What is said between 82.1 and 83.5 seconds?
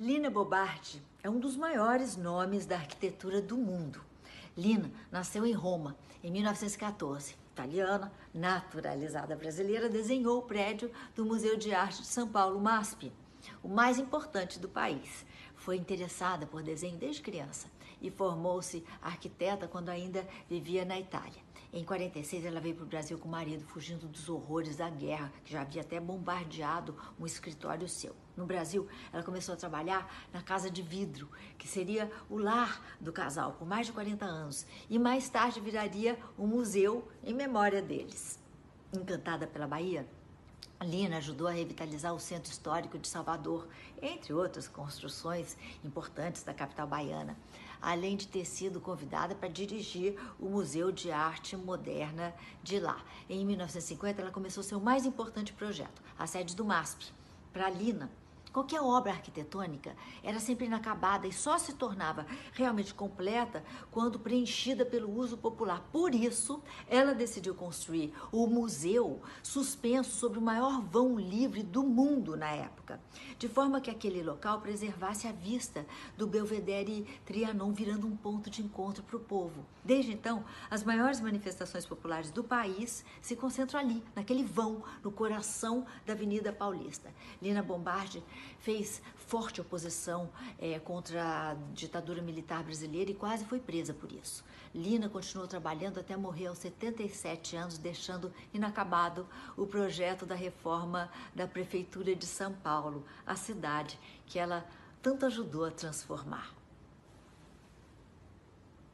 do país se